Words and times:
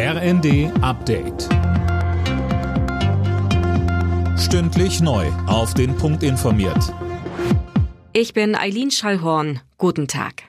RND 0.00 0.70
Update. 0.80 1.48
Stündlich 4.38 5.00
neu. 5.00 5.26
Auf 5.48 5.74
den 5.74 5.96
Punkt 5.96 6.22
informiert. 6.22 6.94
Ich 8.12 8.32
bin 8.32 8.54
Eileen 8.54 8.92
Schallhorn. 8.92 9.60
Guten 9.76 10.06
Tag. 10.06 10.44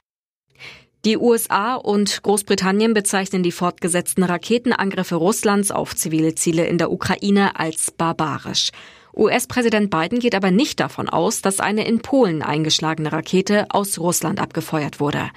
Die 1.03 1.17
USA 1.17 1.73
und 1.73 2.21
Großbritannien 2.21 2.93
bezeichnen 2.93 3.41
die 3.41 3.51
fortgesetzten 3.51 4.23
Raketenangriffe 4.23 5.15
Russlands 5.15 5.71
auf 5.71 5.95
zivile 5.95 6.35
Ziele 6.35 6.67
in 6.67 6.77
der 6.77 6.91
Ukraine 6.91 7.59
als 7.59 7.89
barbarisch. 7.89 8.69
US-Präsident 9.15 9.89
Biden 9.89 10.19
geht 10.19 10.35
aber 10.35 10.51
nicht 10.51 10.79
davon 10.79 11.09
aus, 11.09 11.41
dass 11.41 11.59
eine 11.59 11.87
in 11.87 11.99
Polen 11.99 12.41
eingeschlagene 12.41 13.11
Rakete 13.11 13.65
aus 13.69 13.99
Russland 13.99 14.39
abgefeuert 14.39 14.99
wurde. 14.99 15.29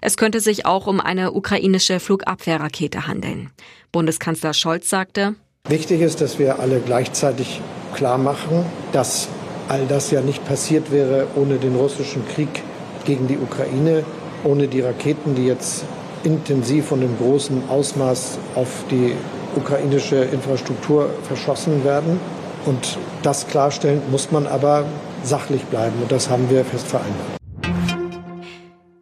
Es 0.00 0.16
könnte 0.16 0.40
sich 0.40 0.66
auch 0.66 0.86
um 0.86 1.00
eine 1.00 1.32
ukrainische 1.32 2.00
Flugabwehrrakete 2.00 3.06
handeln. 3.06 3.50
Bundeskanzler 3.92 4.54
Scholz 4.54 4.88
sagte, 4.88 5.34
Wichtig 5.68 6.00
ist, 6.00 6.20
dass 6.20 6.38
wir 6.38 6.60
alle 6.60 6.78
gleichzeitig 6.78 7.60
klar 7.94 8.18
machen, 8.18 8.64
dass 8.92 9.28
all 9.68 9.84
das 9.86 10.12
ja 10.12 10.20
nicht 10.20 10.44
passiert 10.46 10.92
wäre 10.92 11.26
ohne 11.34 11.56
den 11.56 11.74
russischen 11.74 12.26
Krieg 12.28 12.62
gegen 13.04 13.26
die 13.26 13.36
Ukraine, 13.36 14.04
ohne 14.44 14.68
die 14.68 14.80
Raketen, 14.80 15.34
die 15.34 15.46
jetzt 15.46 15.84
intensiv 16.22 16.92
und 16.92 17.02
im 17.02 17.16
großen 17.18 17.68
Ausmaß 17.68 18.38
auf 18.54 18.84
die 18.90 19.12
ukrainische 19.56 20.16
Infrastruktur 20.16 21.10
verschossen 21.24 21.84
werden. 21.84 22.20
Und 22.66 22.98
das 23.22 23.46
klarstellen 23.46 24.02
muss 24.10 24.30
man 24.30 24.46
aber 24.46 24.84
sachlich 25.22 25.62
bleiben. 25.64 26.02
Und 26.02 26.12
das 26.12 26.28
haben 26.28 26.50
wir 26.50 26.64
fest 26.64 26.86
vereinbart. 26.86 27.36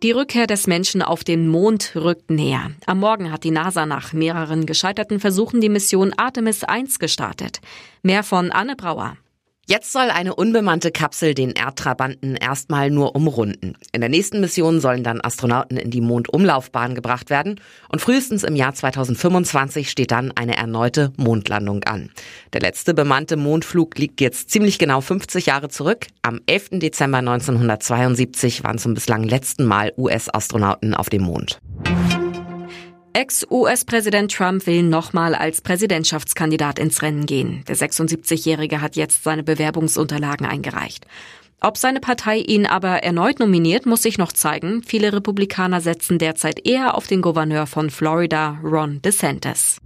Die 0.03 0.11
Rückkehr 0.11 0.47
des 0.47 0.67
Menschen 0.67 1.01
auf 1.01 1.25
den 1.25 1.49
Mond 1.49 1.93
rückt 1.97 2.31
näher. 2.31 2.73
Am 2.85 3.01
Morgen 3.01 3.33
hat 3.33 3.43
die 3.43 3.51
NASA 3.51 3.87
nach 3.87 4.13
mehreren 4.13 4.67
gescheiterten 4.67 5.19
Versuchen 5.19 5.63
die 5.63 5.71
Mission 5.71 6.13
Artemis 6.15 6.63
1 6.63 6.99
gestartet. 6.99 7.61
Mehr 8.03 8.23
von 8.23 8.53
Anne 8.53 8.77
Brauer. 8.77 9.17
Jetzt 9.67 9.93
soll 9.93 10.11
eine 10.11 10.35
unbemannte 10.35 10.91
Kapsel 10.91 11.33
den 11.33 11.53
Erdtrabanten 11.53 12.37
erstmal 12.37 12.91
nur 12.91 13.17
umrunden. 13.17 13.77
In 13.93 14.03
der 14.03 14.11
nächsten 14.11 14.41
Mission 14.41 14.79
sollen 14.79 15.03
dann 15.03 15.23
Astronauten 15.23 15.79
in 15.79 15.91
die 15.91 16.03
Mondumlaufbahn 16.03 16.95
gebracht 16.95 17.31
werden 17.31 17.59
und 17.89 18.03
frühestens 18.03 18.45
im 18.45 18.57
Jahr 18.57 18.75
2025 18.75 19.91
steht 19.91 20.11
dann 20.11 20.33
eine 20.33 20.59
erneute 20.59 21.15
Mondlandung 21.17 21.83
an. 21.85 22.11
Der 22.53 22.61
letzte 22.61 22.93
bemannte 22.93 23.39
Mondflug 23.39 23.97
liegt 23.97 24.21
jetzt 24.21 24.51
ziemlich 24.51 24.79
genau 24.79 25.01
50 25.01 25.47
Jahre 25.47 25.71
zurück. 25.71 26.09
Am 26.21 26.41
11. 26.45 26.81
Dezember 26.81 27.19
1972 27.19 28.65
waren 28.65 28.77
zum 28.77 28.93
bislang 28.93 29.23
letzten 29.23 29.65
Mal 29.65 29.95
US-Astronauten 29.97 30.93
auf 30.93 31.09
dem 31.09 31.23
Mond. 31.23 31.61
Ex-US-Präsident 33.17 34.33
Trump 34.33 34.67
will 34.67 34.83
nochmal 34.83 35.37
als 35.37 35.61
Präsidentschaftskandidat 35.61 36.81
ins 36.81 37.01
Rennen 37.01 37.27
gehen. 37.27 37.65
Der 37.69 37.77
76-Jährige 37.77 38.81
hat 38.81 38.97
jetzt 38.97 39.23
seine 39.23 39.45
Bewerbungsunterlagen 39.45 40.45
eingereicht. 40.45 41.07
Ob 41.61 41.79
seine 41.79 42.01
Partei 42.01 42.39
ihn 42.39 42.67
aber 42.67 43.05
erneut 43.05 43.39
nominiert, 43.39 43.87
muss 43.87 44.03
sich 44.03 44.19
noch 44.19 44.33
zeigen. 44.33 44.83
Viele 44.83 45.13
Republikaner 45.13 45.81
setzen 45.81 46.19
derzeit 46.19 46.67
eher 46.67 46.97
auf 46.97 47.07
den 47.07 47.23
Gouverneur 47.23 47.69
von 47.69 47.89
Florida, 47.89 48.59
Ron 48.65 49.01
DeSantis. 49.01 49.79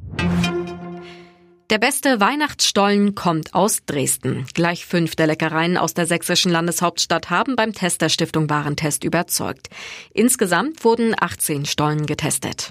Der 1.68 1.76
beste 1.76 2.20
Weihnachtsstollen 2.20 3.14
kommt 3.14 3.52
aus 3.52 3.84
Dresden. 3.84 4.46
Gleich 4.54 4.86
fünf 4.86 5.16
der 5.16 5.26
Leckereien 5.26 5.76
aus 5.76 5.92
der 5.92 6.06
sächsischen 6.06 6.50
Landeshauptstadt 6.50 7.28
haben 7.28 7.56
beim 7.56 7.74
Test 7.74 8.10
Stiftung 8.10 8.48
Warentest 8.48 9.04
überzeugt. 9.04 9.68
Insgesamt 10.14 10.82
wurden 10.82 11.14
18 11.20 11.66
Stollen 11.66 12.06
getestet. 12.06 12.70